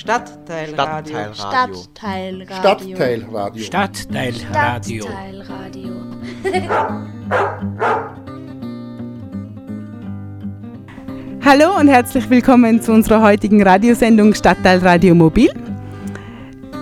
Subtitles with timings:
[0.00, 1.34] Stadtteilradio.
[1.34, 2.96] Stadtteilradio.
[2.96, 3.62] Stadtteilradio.
[3.62, 5.02] Stadtteilradio.
[5.02, 5.94] Stadtteilradio.
[11.44, 15.50] Hallo und herzlich willkommen zu unserer heutigen Radiosendung Stadtteilradio Mobil.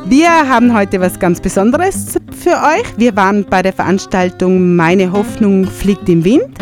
[0.04, 2.84] Wir haben heute was ganz Besonderes für euch.
[2.98, 6.56] Wir waren bei der Veranstaltung Meine Hoffnung fliegt im Wind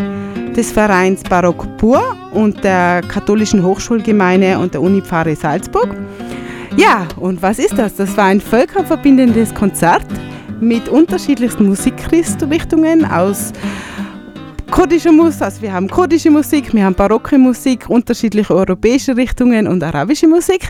[0.57, 2.01] des Vereins Barock Pur
[2.33, 5.95] und der katholischen Hochschulgemeinde und der Unipfarre Salzburg.
[6.77, 7.95] Ja, und was ist das?
[7.95, 10.05] Das war ein völkerverbindendes Konzert
[10.61, 13.51] mit unterschiedlichsten Musikrichtungen aus
[14.69, 19.83] kurdischer Musik, also wir haben kurdische Musik, wir haben barocke Musik, unterschiedliche europäische Richtungen und
[19.83, 20.69] arabische Musik.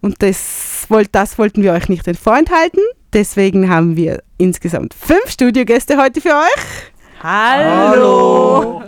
[0.00, 2.80] Und das, das wollten wir euch nicht vorenthalten.
[3.12, 6.92] Deswegen haben wir insgesamt fünf Studiogäste heute für euch.
[7.22, 8.82] Hallo!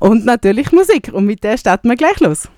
[0.00, 1.10] Und natürlich Musik.
[1.12, 2.48] Und mit der starten wir gleich los.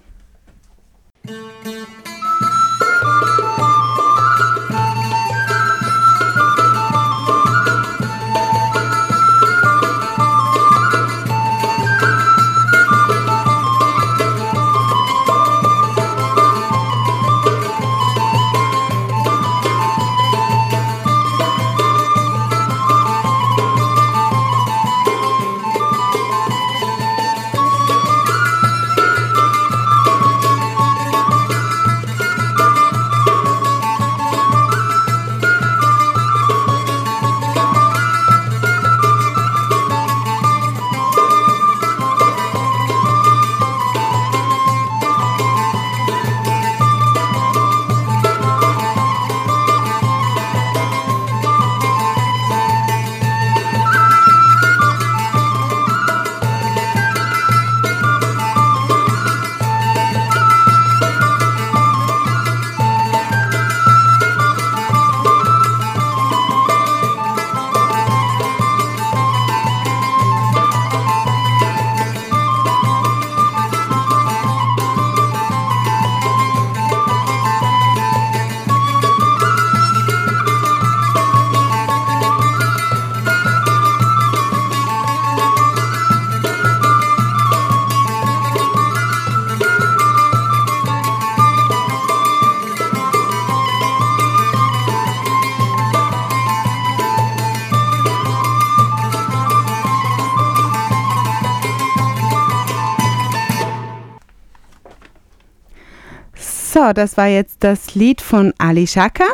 [106.92, 109.24] Das war jetzt das Lied von Ali Shaka,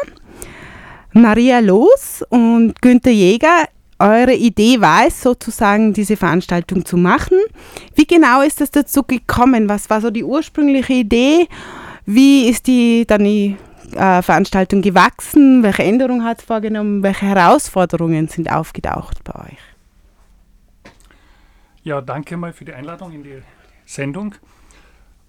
[1.12, 3.66] Maria Los und Günther Jäger.
[3.98, 7.38] Eure Idee war es sozusagen, diese Veranstaltung zu machen.
[7.94, 9.68] Wie genau ist es dazu gekommen?
[9.68, 11.48] Was war so die ursprüngliche Idee?
[12.06, 13.56] Wie ist die dann die
[13.92, 15.62] äh, Veranstaltung gewachsen?
[15.62, 17.02] Welche Änderungen hat es vorgenommen?
[17.02, 19.58] Welche Herausforderungen sind aufgetaucht bei euch?
[21.82, 23.42] Ja, danke mal für die Einladung in die
[23.84, 24.34] Sendung.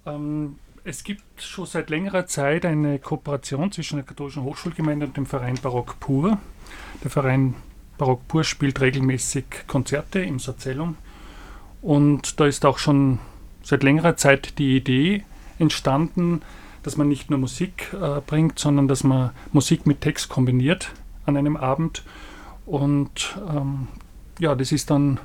[0.06, 5.26] Ähm, es gibt schon seit längerer Zeit eine Kooperation zwischen der katholischen Hochschulgemeinde und dem
[5.26, 6.38] Verein Barock Pur.
[7.04, 7.56] Der Verein
[7.98, 10.98] Barock Pur spielt regelmäßig Konzerte im Sazellum
[11.82, 13.20] und da ist auch schon
[13.64, 15.24] seit längerer Zeit die Idee
[15.60, 16.42] entstanden,
[16.84, 20.92] dass man nicht nur Musik äh, bringt, sondern dass man Musik mit Text kombiniert
[21.26, 22.04] an einem Abend.
[22.66, 23.88] Und ähm,
[24.40, 25.20] ja, das ist dann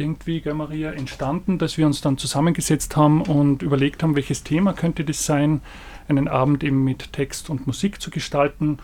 [0.00, 4.72] irgendwie, gell, Maria, entstanden, dass wir uns dann zusammengesetzt haben und überlegt haben, welches Thema
[4.72, 5.60] könnte das sein,
[6.08, 8.78] einen Abend eben mit Text und Musik zu gestalten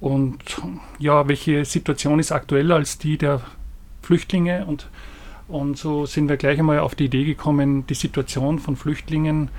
[0.00, 0.38] und
[0.98, 3.40] ja, welche Situation ist aktueller als die der
[4.02, 4.88] Flüchtlinge und,
[5.48, 9.50] und so sind wir gleich einmal auf die Idee gekommen, die Situation von Flüchtlingen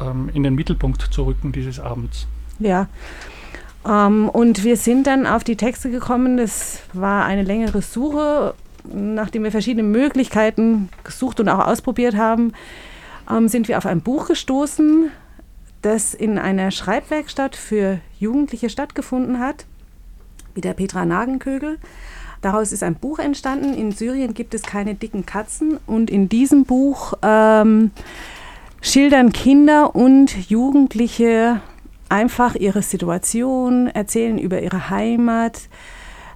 [0.00, 2.26] ähm, in den Mittelpunkt zu rücken dieses Abends.
[2.58, 2.88] Ja,
[3.86, 6.36] ähm, und wir sind dann auf die Texte gekommen.
[6.36, 8.54] Das war eine längere Suche
[8.92, 12.52] nachdem wir verschiedene Möglichkeiten gesucht und auch ausprobiert haben,
[13.30, 15.10] ähm, sind wir auf ein Buch gestoßen,
[15.82, 19.66] das in einer Schreibwerkstatt für Jugendliche stattgefunden hat,
[20.54, 21.78] wie der Petra Nagenkögel.
[22.40, 23.74] Daraus ist ein Buch entstanden.
[23.74, 25.78] In Syrien gibt es keine dicken Katzen.
[25.86, 27.90] Und in diesem Buch ähm,
[28.80, 31.60] schildern Kinder und Jugendliche
[32.08, 35.68] einfach ihre Situation, erzählen über ihre Heimat,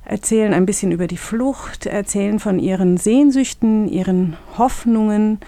[0.05, 5.39] erzählen ein bisschen über die Flucht, erzählen von ihren Sehnsüchten, ihren Hoffnungen.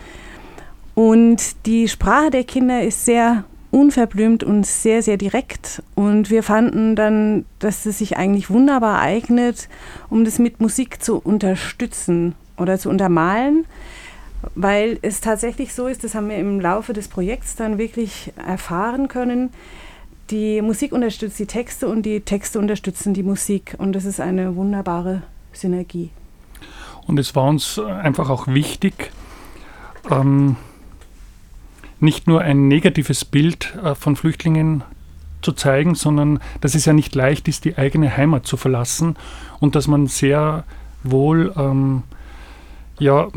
[0.94, 5.82] Und die Sprache der Kinder ist sehr unverblümt und sehr, sehr direkt.
[5.96, 9.68] Und wir fanden dann, dass es sich eigentlich wunderbar eignet,
[10.08, 13.66] um das mit Musik zu unterstützen oder zu untermalen,
[14.54, 19.08] weil es tatsächlich so ist, das haben wir im Laufe des Projekts dann wirklich erfahren
[19.08, 19.50] können,
[20.30, 23.74] die Musik unterstützt die Texte und die Texte unterstützen die Musik.
[23.78, 25.22] Und das ist eine wunderbare
[25.52, 26.10] Synergie.
[27.06, 29.10] Und es war uns einfach auch wichtig,
[30.10, 30.56] ähm,
[32.00, 34.82] nicht nur ein negatives Bild äh, von Flüchtlingen
[35.42, 39.16] zu zeigen, sondern dass es ja nicht leicht ist, die eigene Heimat zu verlassen
[39.60, 40.64] und dass man sehr
[41.02, 42.02] wohl, ähm,
[42.98, 43.28] ja,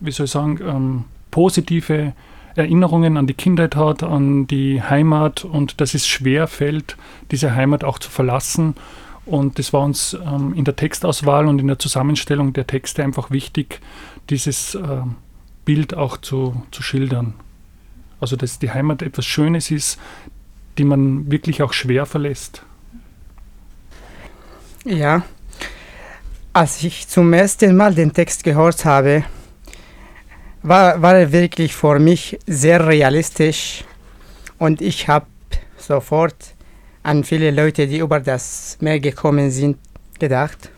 [0.00, 2.14] wie soll ich sagen, ähm, positive
[2.56, 6.96] Erinnerungen an die Kindheit hat, an die Heimat und dass es schwer fällt,
[7.30, 8.74] diese Heimat auch zu verlassen.
[9.26, 13.30] Und das war uns ähm, in der Textauswahl und in der Zusammenstellung der Texte einfach
[13.30, 13.80] wichtig,
[14.28, 15.02] dieses äh,
[15.64, 17.34] Bild auch zu, zu schildern.
[18.20, 19.98] Also dass die Heimat etwas Schönes ist,
[20.78, 22.62] die man wirklich auch schwer verlässt.
[24.84, 25.22] Ja,
[26.52, 29.24] als ich zum ersten Mal den Text gehört habe,
[30.62, 33.84] war, war wirklich für mich sehr realistisch
[34.58, 35.26] und ich habe
[35.78, 36.54] sofort
[37.02, 39.78] an viele Leute, die über das Meer gekommen sind,
[40.18, 40.70] gedacht.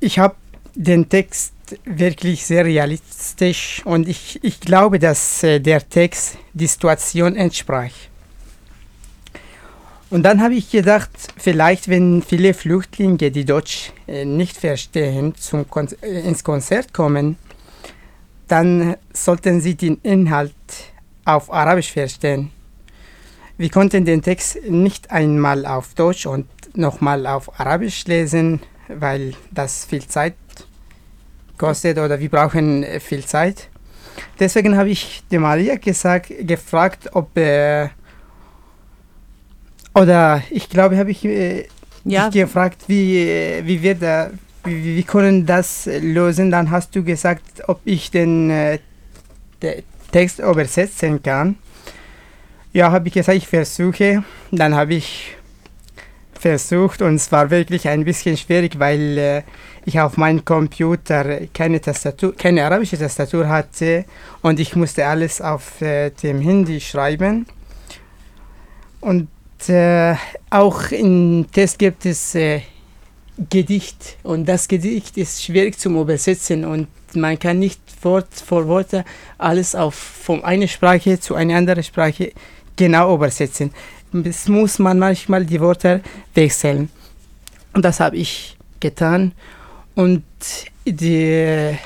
[0.00, 0.34] Ich habe
[0.74, 1.52] den Text
[1.84, 7.92] wirklich sehr realistisch und ich, ich glaube, dass äh, der Text die Situation entsprach.
[10.10, 15.70] Und dann habe ich gedacht, vielleicht wenn viele Flüchtlinge, die Deutsch äh, nicht verstehen, zum
[15.70, 17.36] Kon äh, ins Konzert kommen,
[18.48, 20.52] dann sollten sie den Inhalt
[21.24, 22.50] auf Arabisch verstehen.
[23.56, 29.84] Wir konnten den Text nicht einmal auf Deutsch und nochmal auf Arabisch lesen, weil das
[29.84, 30.34] viel Zeit
[31.56, 33.68] kostet oder wir brauchen äh, viel Zeit.
[34.40, 37.90] Deswegen habe ich die Maria gesagt, gefragt, ob äh,
[39.94, 41.66] oder ich glaube, habe ich äh,
[42.04, 42.28] ja.
[42.28, 44.30] gefragt, wie, äh, wie wir da,
[44.64, 46.50] wie, wie können das lösen.
[46.50, 48.78] Dann hast du gesagt, ob ich den, äh,
[50.10, 51.56] Text übersetzen kann.
[52.72, 54.24] Ja, habe ich gesagt, ich versuche.
[54.50, 55.36] Dann habe ich
[56.38, 59.42] versucht und es war wirklich ein bisschen schwierig, weil äh,
[59.84, 64.06] ich auf meinem Computer keine Tastatur, keine arabische Tastatur hatte
[64.40, 67.46] und ich musste alles auf äh, dem Handy schreiben.
[69.00, 69.28] Und
[69.68, 70.14] äh,
[70.50, 72.62] auch im Test gibt es äh,
[73.48, 79.04] Gedicht und das Gedicht ist schwierig zum Übersetzen und man kann nicht Wort vor Wort
[79.38, 82.32] alles auf von einer Sprache zu einer anderen Sprache
[82.76, 83.72] genau übersetzen.
[84.24, 86.00] Es muss man manchmal die Worte
[86.34, 86.88] wechseln.
[87.72, 89.32] Und das habe ich getan.
[89.94, 90.24] Und
[90.84, 91.76] die,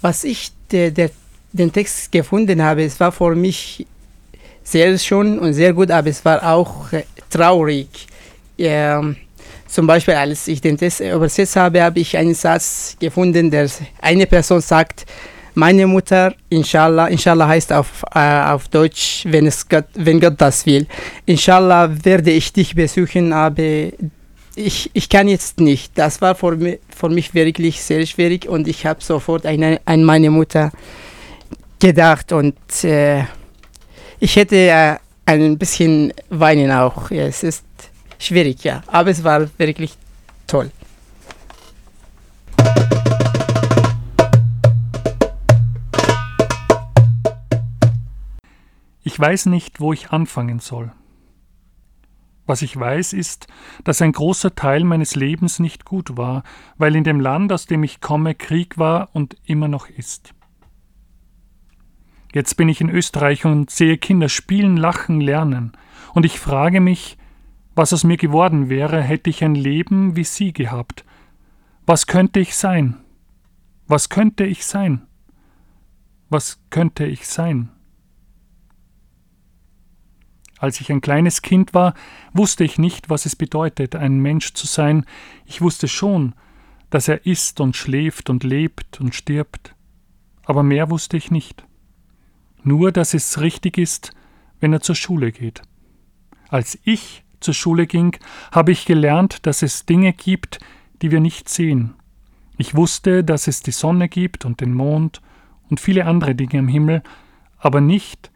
[0.00, 1.10] was ich de, de,
[1.52, 3.86] den Text gefunden habe, es war für mich
[4.64, 7.88] sehr schön und sehr gut, aber es war auch äh, traurig.
[8.58, 9.16] Ähm,
[9.66, 13.68] zum Beispiel, als ich den Text übersetzt habe, habe ich einen Satz gefunden, der
[14.00, 15.06] eine Person sagt,
[15.54, 20.64] meine Mutter, inshallah, inshallah heißt auf, äh, auf Deutsch, wenn, es Gott, wenn Gott das
[20.66, 20.86] will.
[21.26, 23.88] Inshallah werde ich dich besuchen, aber
[24.56, 25.92] ich, ich kann jetzt nicht.
[25.96, 30.30] Das war für mich, für mich wirklich sehr schwierig und ich habe sofort an meine
[30.30, 30.72] Mutter
[31.78, 33.24] gedacht und äh,
[34.22, 37.10] ich hätte äh, ein bisschen weinen auch.
[37.10, 37.64] Ja, es ist
[38.20, 39.98] schwierig, ja, aber es war wirklich
[40.46, 40.70] toll.
[49.02, 50.92] Ich weiß nicht, wo ich anfangen soll.
[52.46, 53.48] Was ich weiß, ist,
[53.82, 56.44] dass ein großer Teil meines Lebens nicht gut war,
[56.78, 60.32] weil in dem Land, aus dem ich komme, Krieg war und immer noch ist.
[62.32, 65.72] Jetzt bin ich in Österreich und sehe Kinder spielen, lachen, lernen.
[66.14, 67.18] Und ich frage mich,
[67.74, 71.04] was aus mir geworden wäre, hätte ich ein Leben wie sie gehabt.
[71.84, 72.96] Was könnte ich sein?
[73.86, 75.06] Was könnte ich sein?
[76.30, 77.68] Was könnte ich sein?
[80.58, 81.92] Als ich ein kleines Kind war,
[82.32, 85.04] wusste ich nicht, was es bedeutet, ein Mensch zu sein.
[85.44, 86.34] Ich wusste schon,
[86.88, 89.74] dass er isst und schläft und lebt und stirbt.
[90.44, 91.66] Aber mehr wusste ich nicht
[92.64, 94.12] nur dass es richtig ist,
[94.60, 95.62] wenn er zur Schule geht.
[96.48, 98.16] Als ich zur Schule ging,
[98.52, 100.60] habe ich gelernt, dass es Dinge gibt,
[101.02, 101.94] die wir nicht sehen.
[102.58, 105.20] Ich wusste, dass es die Sonne gibt und den Mond
[105.68, 107.02] und viele andere Dinge am Himmel,
[107.58, 108.30] aber nicht,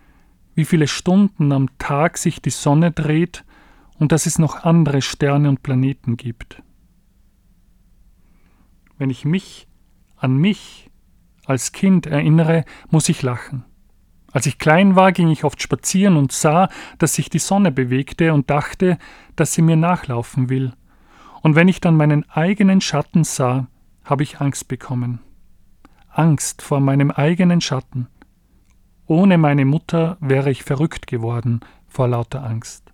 [0.55, 3.45] wie viele Stunden am Tag sich die Sonne dreht
[3.99, 6.63] und dass es noch andere Sterne und Planeten gibt.
[8.99, 9.69] Wenn ich mich
[10.17, 10.91] an mich
[11.45, 13.65] als Kind erinnere, muss ich lachen.
[14.37, 18.35] Als ich klein war, ging ich oft spazieren und sah, dass sich die Sonne bewegte
[18.35, 18.99] und dachte,
[19.35, 20.75] dass sie mir nachlaufen will.
[21.41, 23.67] Und wenn ich dann meinen eigenen Schatten sah,
[24.05, 25.21] habe ich Angst bekommen.
[26.11, 28.09] Angst vor meinem eigenen Schatten.
[29.07, 32.93] Ohne meine Mutter wäre ich verrückt geworden vor lauter Angst.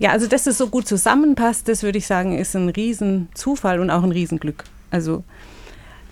[0.00, 3.90] Ja, also dass es so gut zusammenpasst, das würde ich sagen, ist ein Riesenzufall und
[3.90, 4.64] auch ein Riesenglück.
[4.90, 5.24] Also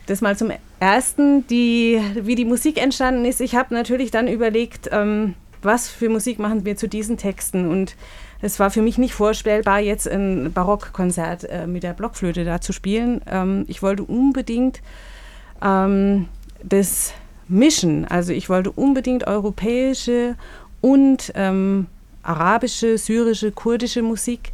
[0.04, 3.40] das mal zum Ersten, die, wie die Musik entstanden ist.
[3.40, 7.96] Ich habe natürlich dann überlegt, ähm, was für Musik machen wir zu diesen Texten und
[8.42, 12.74] es war für mich nicht vorstellbar, jetzt ein Barockkonzert äh, mit der Blockflöte da zu
[12.74, 13.22] spielen.
[13.26, 14.82] Ähm, ich wollte unbedingt
[15.64, 16.28] ähm,
[16.62, 17.14] das
[17.48, 18.04] mischen.
[18.04, 20.36] Also ich wollte unbedingt europäische
[20.82, 21.86] und ähm,
[22.28, 24.52] arabische, syrische, kurdische Musik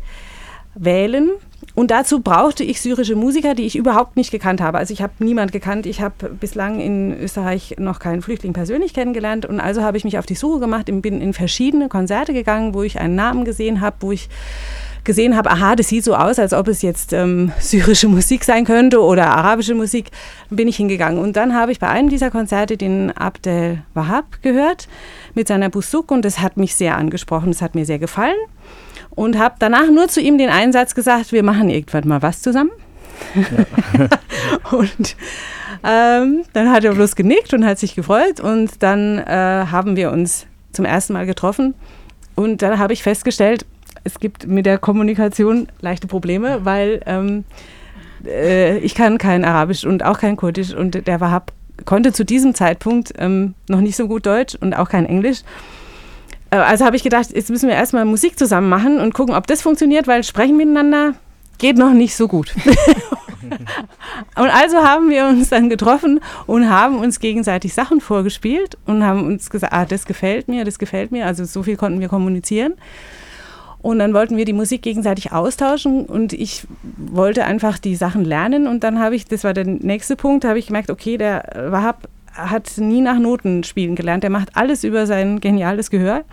[0.75, 1.31] wählen.
[1.75, 4.79] Und dazu brauchte ich syrische Musiker, die ich überhaupt nicht gekannt habe.
[4.79, 5.87] Also ich habe niemand gekannt.
[5.87, 9.45] Ich habe bislang in Österreich noch keinen Flüchtling persönlich kennengelernt.
[9.47, 12.75] Und also habe ich mich auf die Suche gemacht und bin in verschiedene Konzerte gegangen,
[12.75, 14.29] wo ich einen Namen gesehen habe, wo ich
[15.05, 18.65] gesehen habe, aha, das sieht so aus, als ob es jetzt ähm, syrische Musik sein
[18.65, 20.11] könnte oder arabische Musik,
[20.51, 21.19] bin ich hingegangen.
[21.19, 24.89] Und dann habe ich bei einem dieser Konzerte den Abdel Wahab gehört
[25.35, 28.37] mit seiner Busuk und das hat mich sehr angesprochen, das hat mir sehr gefallen.
[29.11, 32.71] Und habe danach nur zu ihm den Einsatz gesagt, wir machen irgendwann mal was zusammen.
[33.35, 34.09] Ja.
[34.77, 35.17] und
[35.85, 40.11] ähm, dann hat er bloß genickt und hat sich gefreut und dann äh, haben wir
[40.11, 41.75] uns zum ersten Mal getroffen
[42.35, 43.65] und dann habe ich festgestellt,
[44.03, 47.45] es gibt mit der Kommunikation leichte Probleme, weil ähm,
[48.27, 51.53] äh, ich kann kein Arabisch und auch kein Kurdisch und der Wahab
[51.85, 55.43] konnte zu diesem Zeitpunkt ähm, noch nicht so gut Deutsch und auch kein Englisch.
[56.51, 59.47] Äh, also habe ich gedacht, jetzt müssen wir erstmal Musik zusammen machen und gucken, ob
[59.47, 61.15] das funktioniert, weil sprechen miteinander
[61.59, 62.55] geht noch nicht so gut.
[64.37, 69.25] und also haben wir uns dann getroffen und haben uns gegenseitig Sachen vorgespielt und haben
[69.27, 71.27] uns gesagt, ah, das gefällt mir, das gefällt mir.
[71.27, 72.75] Also so viel konnten wir kommunizieren.
[73.85, 78.67] Und dann wollten wir die Musik gegenseitig austauschen und ich wollte einfach die Sachen lernen.
[78.67, 82.09] Und dann habe ich, das war der nächste Punkt, habe ich gemerkt, okay, der Wahab
[82.33, 84.23] hat nie nach Noten spielen gelernt.
[84.23, 86.25] Der macht alles über sein geniales Gehör.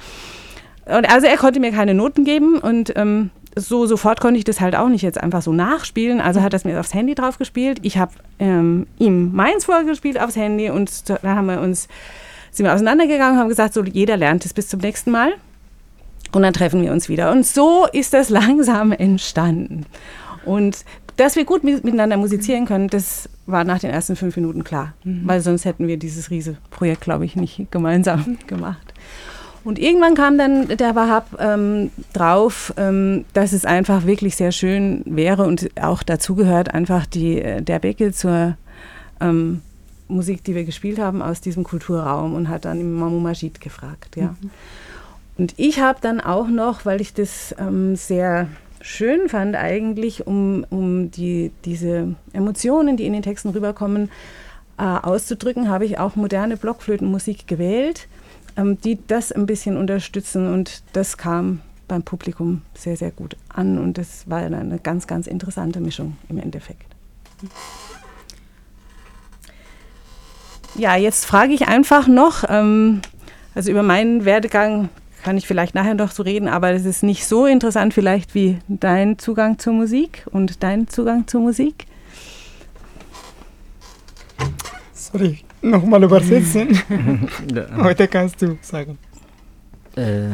[0.86, 4.62] Und also er konnte mir keine Noten geben und ähm, so sofort konnte ich das
[4.62, 6.22] halt auch nicht jetzt einfach so nachspielen.
[6.22, 7.80] Also hat er es mir aufs Handy drauf gespielt.
[7.82, 11.90] Ich habe ähm, ihm meins vorgespielt aufs Handy und dann haben wir uns
[12.52, 15.34] sind wir auseinandergegangen, haben gesagt, so jeder lernt es bis zum nächsten Mal.
[16.32, 17.32] Und dann treffen wir uns wieder.
[17.32, 19.86] Und so ist das langsam entstanden.
[20.46, 20.86] Und
[21.18, 24.94] dass wir gut miteinander musizieren können, das war nach den ersten fünf Minuten klar.
[25.04, 25.22] Mhm.
[25.26, 28.94] Weil sonst hätten wir dieses riese Projekt, glaube ich, nicht gemeinsam gemacht.
[29.64, 35.04] Und irgendwann kam dann der Wahab ähm, drauf, ähm, dass es einfach wirklich sehr schön
[35.06, 38.58] wäre und auch dazu gehört einfach die, äh, der Becke zur
[39.20, 39.62] ähm,
[40.08, 44.16] Musik, die wir gespielt haben aus diesem Kulturraum und hat dann im Mamu Majid gefragt.
[44.16, 44.36] Ja.
[44.42, 44.50] Mhm.
[45.42, 48.48] Und ich habe dann auch noch, weil ich das ähm, sehr
[48.80, 54.12] schön fand eigentlich, um, um die, diese Emotionen, die in den Texten rüberkommen,
[54.78, 58.08] äh, auszudrücken, habe ich auch moderne Blockflötenmusik gewählt,
[58.56, 63.80] ähm, die das ein bisschen unterstützen und das kam beim Publikum sehr, sehr gut an
[63.80, 66.86] und das war eine ganz, ganz interessante Mischung im Endeffekt.
[70.76, 73.02] Ja, jetzt frage ich einfach noch, ähm,
[73.56, 74.90] also über meinen Werdegang
[75.22, 78.60] kann ich vielleicht nachher noch so reden, aber es ist nicht so interessant vielleicht wie
[78.68, 81.86] dein Zugang zur Musik und dein Zugang zur Musik.
[84.94, 86.80] Sorry, nochmal übersetzen.
[87.78, 88.98] Heute kannst du sagen.
[89.96, 90.30] Äh.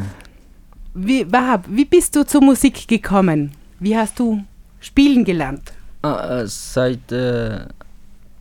[0.93, 3.51] Wie, Wahab, wie bist du zur Musik gekommen?
[3.79, 4.43] Wie hast du
[4.79, 5.73] spielen gelernt?
[6.01, 7.65] Ah, äh, seit äh,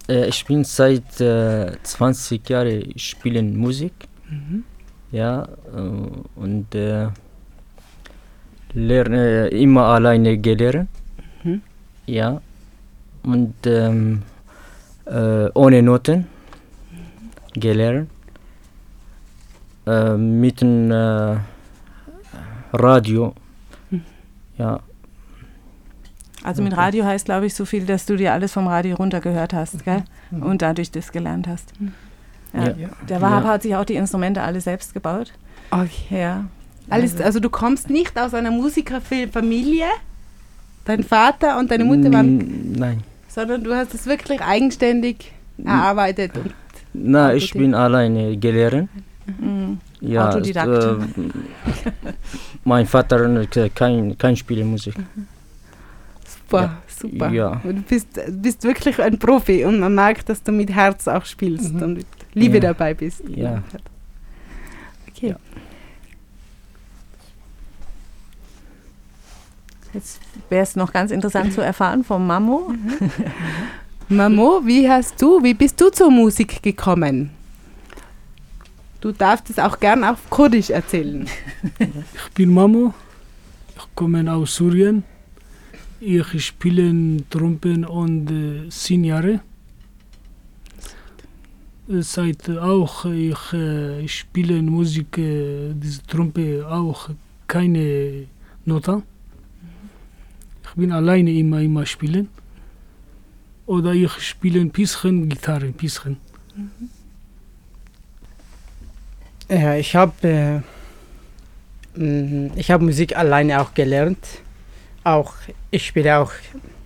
[0.09, 3.93] äh ich bin seit 20 äh, Jahren spielen Musik.
[4.29, 4.65] Mhm
[5.13, 7.09] ja, äh, und äh,
[8.73, 10.89] lerne immer alleine gelernt,
[11.43, 11.63] mhm.
[12.07, 12.41] ja,
[13.23, 14.23] und ähm,
[15.07, 16.27] äh, ohne Noten
[17.55, 18.11] gelernt,
[19.87, 21.37] äh, mit dem äh,
[22.73, 23.35] Radio,
[23.91, 24.03] mhm.
[24.59, 24.81] ja.
[26.43, 29.53] Also mit Radio heißt, glaube ich, so viel, dass du dir alles vom Radio runtergehört
[29.53, 30.05] hast, gell?
[30.31, 30.43] Mhm.
[30.45, 31.73] Und dadurch das gelernt hast.
[32.57, 32.75] Ja.
[32.77, 32.89] ja.
[33.09, 33.51] Der Wahab ja.
[33.51, 35.33] hat sich auch die Instrumente alle selbst gebaut.
[35.71, 36.21] Okay.
[36.23, 36.45] Ja.
[36.89, 39.87] Alles, also, also du kommst nicht aus einer Musikerfamilie,
[40.85, 42.73] dein Vater und deine Mutter waren.
[42.73, 43.03] Nein.
[43.29, 45.33] Sondern du hast es wirklich eigenständig
[45.65, 46.33] erarbeitet.
[46.93, 48.89] Nein, ich bin alleine gelernt.
[49.39, 49.79] Mhm.
[50.01, 50.85] Ja, Autodidakt.
[50.85, 50.97] Äh,
[52.65, 54.97] mein Vater kein, kein Spielmusik.
[54.99, 55.27] Mhm.
[56.25, 56.79] Super, ja.
[56.87, 57.31] super.
[57.31, 57.61] Ja.
[57.65, 61.75] Du bist, bist wirklich ein Profi und man merkt, dass du mit Herz auch spielst
[61.75, 61.83] mhm.
[61.83, 62.07] und mit
[62.37, 62.61] Liebe ja.
[62.61, 63.23] dabei bist.
[63.29, 63.63] Ja.
[65.09, 65.29] Okay.
[65.29, 65.37] Ja.
[69.95, 70.21] Jetzt
[70.51, 72.75] wäre es noch ganz interessant zu erfahren vom Mamo.
[74.11, 77.31] Mamo, wie hast du, wie bist du zur Musik gekommen?
[79.01, 81.27] Du darfst es auch gern auf Kurdisch erzählen.
[81.79, 82.93] Ich bin Mamo,
[83.75, 85.05] ich komme aus Syrien.
[86.01, 89.41] Ich spiele Trompen und äh, zehn Jahre
[91.89, 97.11] seit auch ich äh, spiele Musik, äh, diese Trompe auch
[97.47, 98.27] keine
[98.65, 99.03] Noten.
[100.65, 102.29] Ich bin alleine immer, immer spielen.
[103.67, 106.19] Oder ich spiele ein bisschen Gitarre, ein bisschen.
[109.49, 110.63] Ja, ich habe
[111.97, 114.27] äh, mm, ich habe Musik alleine auch gelernt.
[115.05, 115.35] Auch
[115.71, 116.33] ich spiele auch,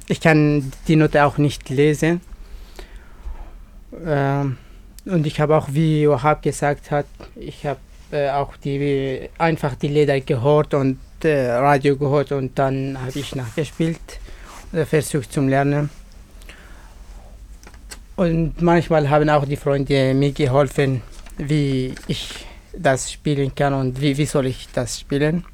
[0.09, 2.21] ich kann die Note auch nicht lesen.
[4.05, 4.57] Ähm,
[5.07, 7.81] und ich habe auch, wie Wahab gesagt hat, ich habe
[8.13, 13.35] äh, auch die, einfach die Lieder gehört und äh, Radio gehört und dann habe ich
[13.35, 14.21] nachgespielt
[14.73, 15.91] oder versucht zu lernen.
[18.17, 21.03] Und manchmal haben auch die Freunde mir geholfen,
[21.39, 25.45] wie ich das spielen kann und wie, wie soll ich das spielen.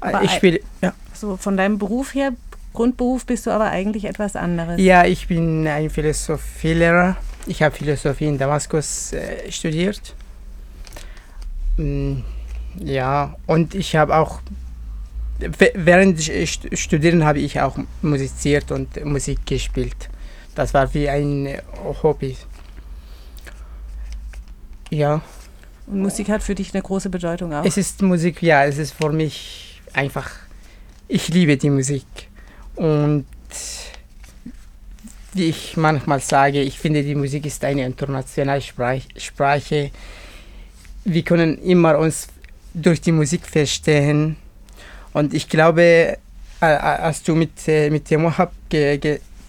[0.00, 0.92] Aber ich spiele, ja.
[1.12, 2.32] So von deinem Beruf her,
[2.72, 4.80] Grundberuf bist du aber eigentlich etwas anderes.
[4.80, 7.16] Ja, ich bin ein Philosophielehrer.
[7.46, 10.14] Ich habe Philosophie in Damaskus äh, studiert.
[11.76, 12.20] Mm,
[12.78, 14.40] ja, und ich habe auch,
[15.38, 20.08] während ich studieren habe ich auch musiziert und Musik gespielt.
[20.54, 21.58] das war wie ein
[22.02, 22.36] Hobby.
[24.90, 25.22] Ja.
[25.86, 27.64] Und Musik hat für dich eine große Bedeutung auch?
[27.64, 30.30] Es ist Musik, ja, es ist für mich einfach,
[31.08, 32.06] ich liebe die Musik.
[32.76, 33.26] Und
[35.34, 39.90] wie ich manchmal sage, ich finde, die Musik ist eine internationale Sprache.
[41.04, 42.28] Wir können immer uns
[42.72, 44.36] durch die Musik verstehen.
[45.12, 46.18] Und ich glaube,
[46.60, 48.52] als du mit, äh, mit dem Wahab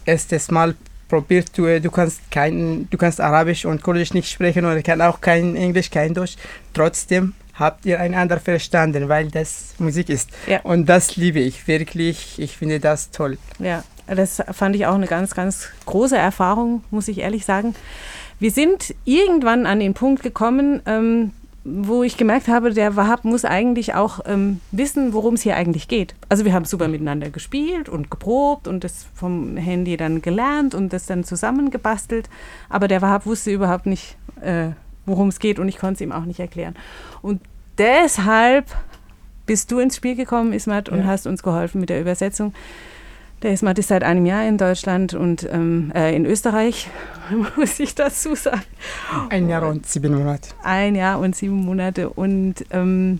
[0.06, 0.76] erstes Mal
[1.08, 5.02] probiert, du, äh, du, kannst kein, du kannst Arabisch und Kurdisch nicht sprechen oder kann
[5.02, 6.36] auch kein Englisch, kein Deutsch.
[6.74, 10.30] Trotzdem habt ihr einander verstanden, weil das Musik ist.
[10.48, 10.60] Ja.
[10.62, 12.38] Und das liebe ich wirklich.
[12.38, 13.38] Ich finde das toll.
[13.60, 17.76] Ja, das fand ich auch eine ganz, ganz große Erfahrung, muss ich ehrlich sagen.
[18.40, 21.32] Wir sind irgendwann an den Punkt gekommen, ähm,
[21.64, 25.88] wo ich gemerkt habe, der Wahab muss eigentlich auch ähm, wissen, worum es hier eigentlich
[25.88, 26.14] geht.
[26.30, 30.94] Also wir haben super miteinander gespielt und geprobt und das vom Handy dann gelernt und
[30.94, 32.30] das dann zusammengebastelt.
[32.70, 34.70] Aber der Wahab wusste überhaupt nicht, äh,
[35.08, 36.76] worum es geht und ich konnte es ihm auch nicht erklären.
[37.24, 37.42] Und
[37.80, 38.66] deshalb
[39.48, 41.06] bist du ins Spiel gekommen, Ismat, und ja.
[41.06, 42.54] hast uns geholfen mit der Übersetzung.
[43.42, 46.90] Der Ismat ist seit einem Jahr in Deutschland und ähm, äh, in Österreich,
[47.58, 48.62] muss ich dazu sagen.
[49.30, 50.50] Ein Jahr und sieben Monate.
[50.64, 53.20] Ein Jahr und sieben Monate und ähm,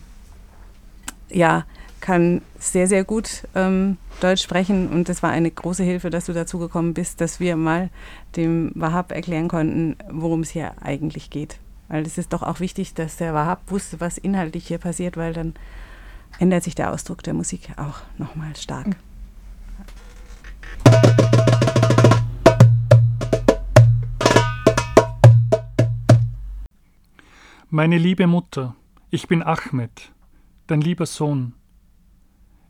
[1.28, 1.64] ja,
[2.00, 6.32] kann sehr, sehr gut ähm, Deutsch sprechen und das war eine große Hilfe, dass du
[6.32, 7.90] dazu gekommen bist, dass wir mal
[8.36, 11.58] dem Wahab erklären konnten, worum es hier eigentlich geht.
[11.88, 15.32] Weil es ist doch auch wichtig, dass der Wahab wusste, was inhaltlich hier passiert, weil
[15.32, 15.54] dann
[16.38, 18.96] ändert sich der Ausdruck der Musik auch nochmal stark.
[27.68, 28.74] Meine liebe Mutter,
[29.10, 30.10] ich bin Ahmed,
[30.66, 31.52] dein lieber Sohn.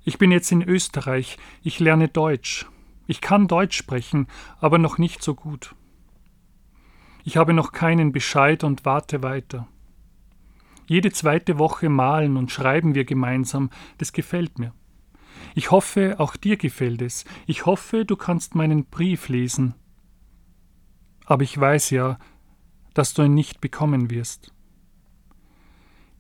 [0.05, 2.67] Ich bin jetzt in Österreich, ich lerne Deutsch.
[3.07, 4.27] Ich kann Deutsch sprechen,
[4.59, 5.77] aber noch nicht so gut.
[7.25, 9.69] Ich habe noch keinen Bescheid und warte weiter.
[10.87, 14.73] Jede zweite Woche malen und schreiben wir gemeinsam, das gefällt mir.
[15.55, 17.25] Ich hoffe, auch dir gefällt es.
[17.47, 19.75] Ich hoffe, du kannst meinen Brief lesen.
[21.25, 22.19] Aber ich weiß ja,
[22.95, 24.53] dass du ihn nicht bekommen wirst.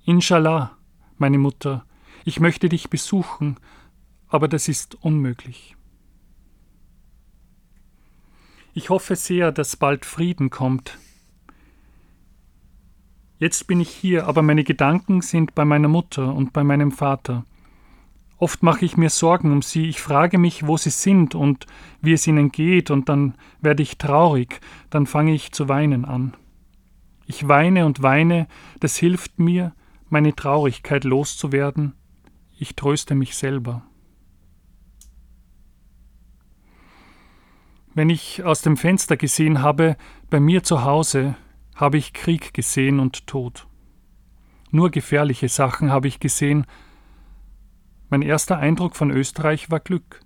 [0.04, 0.76] Inshallah,
[1.18, 1.84] meine Mutter,
[2.24, 3.56] ich möchte dich besuchen,
[4.28, 5.76] aber das ist unmöglich.
[8.74, 10.98] Ich hoffe sehr, dass bald Frieden kommt.
[13.38, 17.44] Jetzt bin ich hier, aber meine Gedanken sind bei meiner Mutter und bei meinem Vater.
[18.38, 21.66] Oft mache ich mir Sorgen um sie, ich frage mich, wo sie sind und
[22.02, 26.34] wie es ihnen geht, und dann werde ich traurig, dann fange ich zu weinen an.
[27.26, 28.46] Ich weine und weine,
[28.80, 29.74] das hilft mir,
[30.08, 31.94] meine Traurigkeit loszuwerden,
[32.58, 33.82] ich tröste mich selber.
[37.94, 39.96] Wenn ich aus dem Fenster gesehen habe,
[40.28, 41.34] bei mir zu Hause,
[41.74, 43.66] habe ich Krieg gesehen und Tod.
[44.70, 46.66] Nur gefährliche Sachen habe ich gesehen.
[48.08, 50.20] Mein erster Eindruck von Österreich war Glück.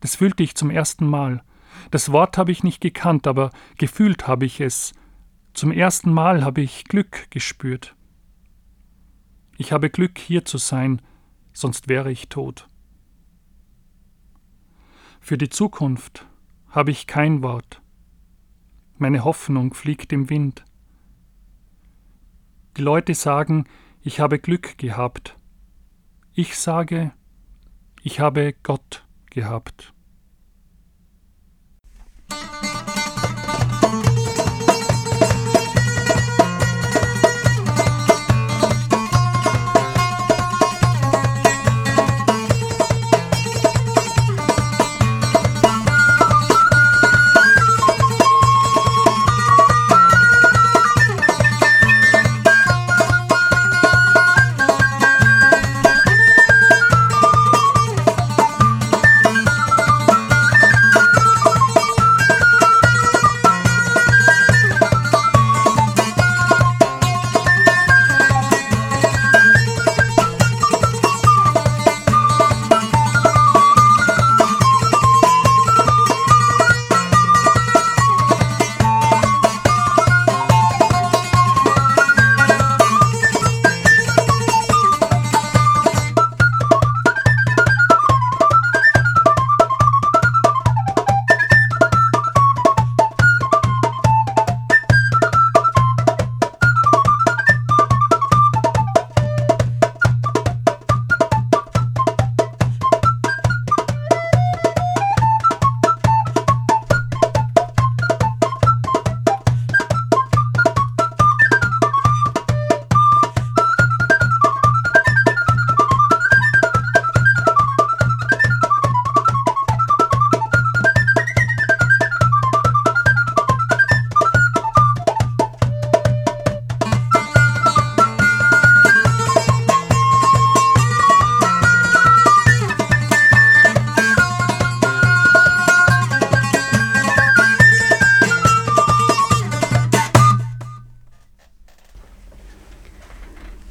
[0.00, 1.42] Das fühlte ich zum ersten Mal.
[1.90, 4.92] Das Wort habe ich nicht gekannt, aber gefühlt habe ich es.
[5.54, 7.96] Zum ersten Mal habe ich Glück gespürt.
[9.56, 11.00] Ich habe Glück, hier zu sein,
[11.52, 12.68] sonst wäre ich tot.
[15.20, 16.26] Für die Zukunft
[16.68, 17.80] habe ich kein Wort.
[18.98, 20.64] Meine Hoffnung fliegt im Wind.
[22.76, 23.64] Die Leute sagen,
[24.02, 25.35] ich habe Glück gehabt.
[26.38, 27.12] Ich sage,
[28.02, 29.94] ich habe Gott gehabt.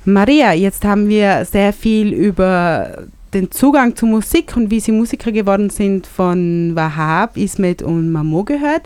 [0.05, 5.31] Maria, jetzt haben wir sehr viel über den Zugang zur Musik und wie Sie Musiker
[5.31, 8.83] geworden sind von Wahab, Ismet und Mamo gehört.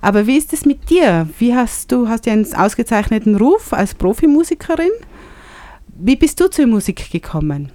[0.00, 1.28] Aber wie ist es mit dir?
[1.38, 4.90] Wie hast du hast ja einen ausgezeichneten Ruf als Profimusikerin?
[5.96, 7.70] Wie bist du zur Musik gekommen?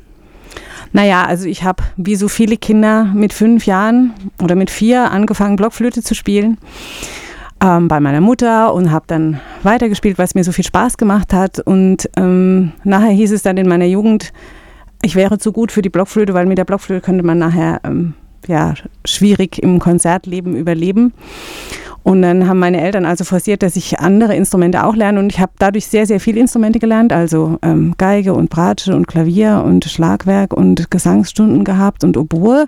[0.92, 5.56] Naja, also ich habe wie so viele Kinder mit fünf Jahren oder mit vier angefangen,
[5.56, 6.58] Blockflöte zu spielen
[7.64, 11.34] ähm, bei meiner Mutter und habe dann weitergespielt, weil es mir so viel Spaß gemacht
[11.34, 11.60] hat.
[11.60, 14.34] Und ähm, nachher hieß es dann in meiner Jugend,
[15.02, 18.14] ich wäre zu gut für die Blockflöte, weil mit der Blockflöte könnte man nachher ähm,
[18.48, 18.74] ja,
[19.06, 21.14] schwierig im Konzertleben überleben.
[22.04, 25.20] Und dann haben meine Eltern also forciert, dass ich andere Instrumente auch lerne.
[25.20, 27.14] Und ich habe dadurch sehr, sehr viele Instrumente gelernt.
[27.14, 32.66] Also ähm, Geige und Bratsche und Klavier und Schlagwerk und Gesangsstunden gehabt und Oboe.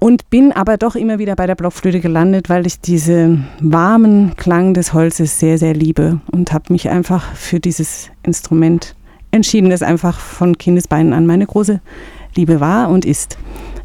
[0.00, 4.72] Und bin aber doch immer wieder bei der Blockflöte gelandet, weil ich diesen warmen Klang
[4.72, 6.20] des Holzes sehr, sehr liebe.
[6.32, 8.96] Und habe mich einfach für dieses Instrument
[9.30, 11.80] entschieden, das einfach von Kindesbeinen an meine große
[12.34, 13.36] Liebe war und ist.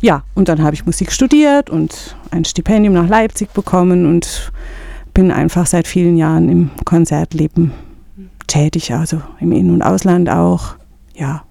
[0.01, 4.51] Ja, und dann habe ich Musik studiert und ein Stipendium nach Leipzig bekommen und
[5.13, 7.71] bin einfach seit vielen Jahren im Konzertleben
[8.47, 10.75] tätig, also im In- und Ausland auch.
[11.13, 11.43] Ja,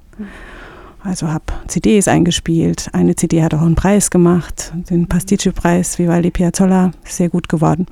[1.05, 2.89] also habe CDs eingespielt.
[2.93, 7.87] Eine CD hat auch einen Preis gemacht, den Pastiche-Preis Vivaldi Piazzolla, sehr gut geworden.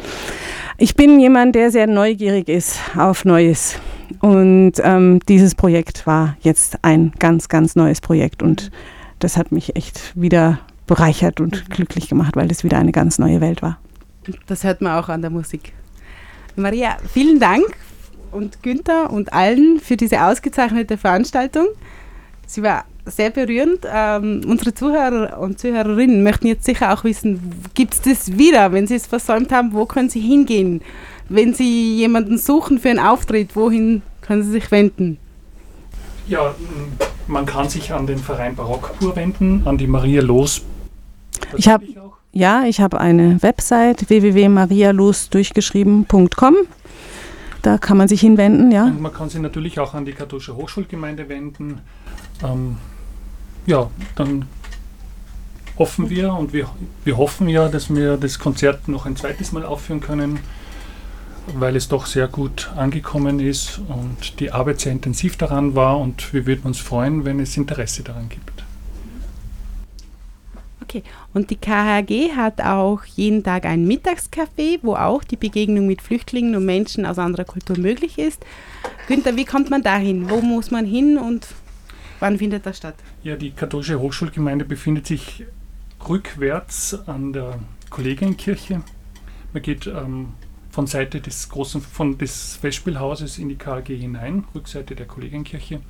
[0.79, 3.79] Ich bin jemand, der sehr neugierig ist auf Neues.
[4.21, 8.71] Und ähm, dieses Projekt war jetzt ein ganz, ganz neues Projekt und
[9.19, 11.73] das hat mich echt wieder bereichert und mhm.
[11.73, 13.79] glücklich gemacht, weil es wieder eine ganz neue Welt war.
[14.47, 15.73] Das hört man auch an der Musik.
[16.57, 17.65] Maria, vielen Dank
[18.31, 21.67] und Günther und allen für diese ausgezeichnete Veranstaltung.
[22.47, 23.81] Sie war sehr berührend.
[23.91, 28.87] Ähm, unsere Zuhörer und Zuhörerinnen möchten jetzt sicher auch wissen, gibt es das wieder, wenn
[28.87, 30.83] sie es versäumt haben, wo können sie hingehen?
[31.29, 35.19] Wenn sie jemanden suchen für einen Auftritt, wohin können sie sich wenden?
[36.29, 36.55] Ja,
[37.27, 40.63] man kann sich an den Verein Barockpur wenden, an die Maria Los.
[41.57, 41.85] Ich habe
[42.35, 46.57] ja, ich habe eine Website www.marialos durchgeschrieben.com.
[47.61, 48.87] Da kann man sich hinwenden, ja.
[48.87, 51.81] Und man kann sich natürlich auch an die katholische Hochschulgemeinde wenden.
[52.43, 52.79] Ähm,
[53.67, 54.47] ja, dann
[55.79, 56.69] hoffen wir und wir,
[57.05, 60.39] wir hoffen ja, dass wir das Konzert noch ein zweites Mal aufführen können
[61.55, 66.33] weil es doch sehr gut angekommen ist und die Arbeit sehr intensiv daran war und
[66.33, 68.65] wir würden uns freuen, wenn es Interesse daran gibt.
[70.83, 76.03] Okay, und die KHG hat auch jeden Tag ein Mittagscafé, wo auch die Begegnung mit
[76.03, 78.45] Flüchtlingen und Menschen aus anderer Kultur möglich ist.
[79.09, 80.29] Günther, wie kommt man dahin?
[80.29, 81.47] Wo muss man hin und
[82.23, 82.95] wann findet das statt?
[83.23, 85.45] Ja, die katholische Hochschulgemeinde befindet sich
[86.09, 87.59] rückwärts an der
[87.91, 88.83] Kollegienkirche.
[89.53, 90.35] Man geht ähm,
[90.71, 95.81] von Seite des großen, von des Festspielhauses in die KG hinein, Rückseite der Kollegienkirche.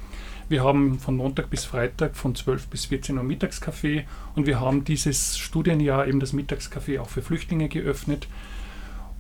[0.49, 4.85] Wir haben von Montag bis Freitag von 12 bis 14 Uhr Mittagskaffee und wir haben
[4.85, 8.27] dieses Studienjahr eben das Mittagskaffee auch für Flüchtlinge geöffnet.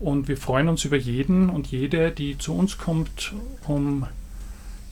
[0.00, 3.34] Und wir freuen uns über jeden und jede, die zu uns kommt,
[3.68, 4.06] um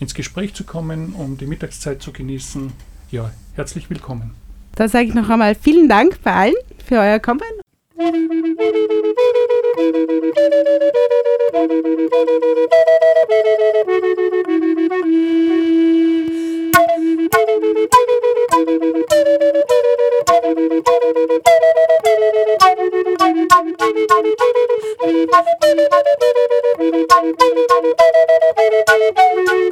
[0.01, 2.73] ins Gespräch zu kommen, um die Mittagszeit zu genießen.
[3.11, 4.35] Ja, herzlich willkommen.
[4.75, 7.43] Da sage ich noch einmal vielen Dank bei allen für euer Kommen.
[29.41, 29.70] Thank you.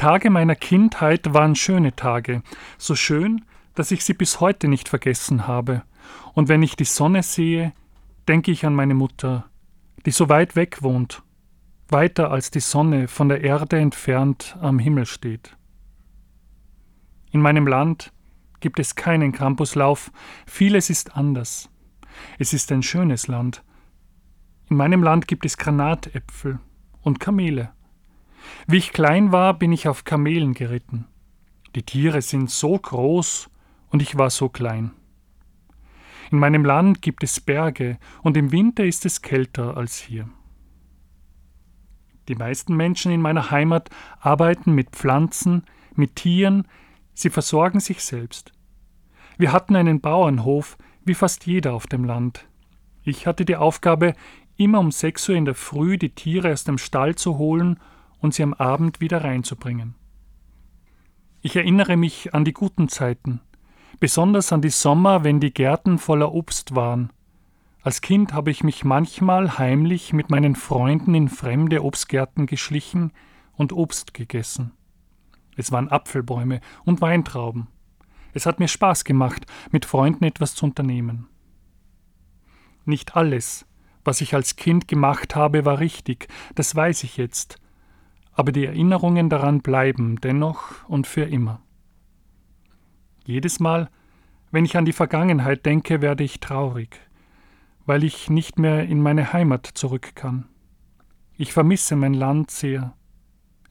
[0.00, 2.42] Tage meiner Kindheit waren schöne Tage,
[2.78, 5.82] so schön, dass ich sie bis heute nicht vergessen habe.
[6.32, 7.74] Und wenn ich die Sonne sehe,
[8.26, 9.50] denke ich an meine Mutter,
[10.06, 11.22] die so weit weg wohnt,
[11.90, 15.54] weiter als die Sonne von der Erde entfernt am Himmel steht.
[17.30, 18.10] In meinem Land
[18.60, 20.10] gibt es keinen Krampuslauf,
[20.46, 21.68] vieles ist anders.
[22.38, 23.62] Es ist ein schönes Land.
[24.70, 26.58] In meinem Land gibt es Granatäpfel
[27.02, 27.74] und Kamele.
[28.66, 31.06] Wie ich klein war, bin ich auf Kamelen geritten.
[31.74, 33.48] Die Tiere sind so groß
[33.90, 34.92] und ich war so klein.
[36.30, 40.28] In meinem Land gibt es Berge und im Winter ist es kälter als hier.
[42.28, 46.68] Die meisten Menschen in meiner Heimat arbeiten mit Pflanzen, mit Tieren,
[47.14, 48.52] sie versorgen sich selbst.
[49.38, 52.46] Wir hatten einen Bauernhof, wie fast jeder auf dem Land.
[53.02, 54.14] Ich hatte die Aufgabe,
[54.56, 57.80] immer um sechs Uhr in der Früh die Tiere aus dem Stall zu holen
[58.20, 59.94] und sie am Abend wieder reinzubringen.
[61.42, 63.40] Ich erinnere mich an die guten Zeiten,
[63.98, 67.12] besonders an die Sommer, wenn die Gärten voller Obst waren.
[67.82, 73.12] Als Kind habe ich mich manchmal heimlich mit meinen Freunden in fremde Obstgärten geschlichen
[73.54, 74.72] und Obst gegessen.
[75.56, 77.68] Es waren Apfelbäume und Weintrauben.
[78.32, 81.26] Es hat mir Spaß gemacht, mit Freunden etwas zu unternehmen.
[82.84, 83.66] Nicht alles,
[84.04, 87.60] was ich als Kind gemacht habe, war richtig, das weiß ich jetzt,
[88.40, 91.60] aber die Erinnerungen daran bleiben dennoch und für immer.
[93.26, 93.90] Jedes Mal,
[94.50, 96.98] wenn ich an die Vergangenheit denke, werde ich traurig,
[97.84, 100.48] weil ich nicht mehr in meine Heimat zurück kann.
[101.36, 102.94] Ich vermisse mein Land sehr.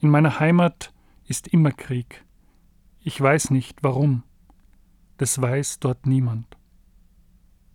[0.02, 0.94] In meiner Heimat
[1.26, 2.24] ist immer Krieg.
[3.00, 4.22] Ich weiß nicht warum.
[5.18, 6.59] Das weiß dort niemand.